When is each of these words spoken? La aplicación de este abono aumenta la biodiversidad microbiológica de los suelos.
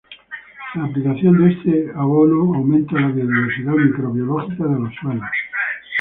La 0.73 0.85
aplicación 0.85 1.37
de 1.39 1.53
este 1.53 1.91
abono 1.95 2.55
aumenta 2.55 2.99
la 2.99 3.09
biodiversidad 3.09 3.73
microbiológica 3.73 4.63
de 4.63 4.79
los 4.79 4.95
suelos. 4.95 5.29